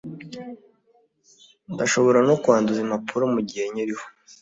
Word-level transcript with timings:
Ndashobora 1.73 2.19
no 2.27 2.35
kwanduza 2.41 2.79
impapuro 2.81 3.23
mugihe 3.33 3.63
nkiriho 3.71 4.05